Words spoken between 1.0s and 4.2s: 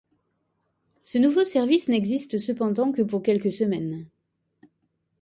Ce nouveau service n'existe cependant que pour quelques semaines.